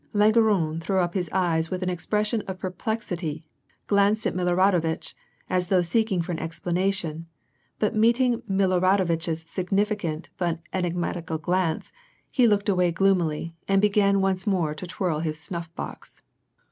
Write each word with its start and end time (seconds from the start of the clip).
"Langeron 0.15 0.81
threw 0.81 0.97
up 0.97 1.13
his 1.13 1.29
eyes 1.31 1.69
with 1.69 1.83
an 1.83 1.89
expression 1.91 2.41
of 2.47 2.57
per 2.57 2.71
plexity, 2.71 3.43
glanced 3.85 4.25
at 4.25 4.33
Miloradovitch, 4.33 5.13
as 5.47 5.67
though 5.67 5.83
seeking 5.83 6.23
for 6.23 6.31
an 6.31 6.39
explanation; 6.39 7.27
but 7.77 7.93
meeting 7.95 8.41
Miloradovitch's 8.49 9.41
significant 9.43 10.31
but 10.39 10.59
enig 10.73 10.95
matical 10.95 11.39
glance, 11.39 11.91
he 12.31 12.47
looked 12.47 12.67
away 12.67 12.91
gloomily, 12.91 13.53
and 13.67 13.79
began 13.79 14.21
once 14.21 14.47
more 14.47 14.73
to 14.73 14.87
twirl 14.87 15.19
his 15.19 15.37
8nuff 15.37 15.69
lx)X. 15.77 16.21